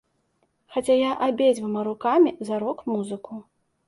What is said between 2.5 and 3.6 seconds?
рок-музыку.